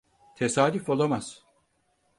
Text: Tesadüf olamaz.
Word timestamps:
Tesadüf 0.35 0.89
olamaz. 0.89 1.43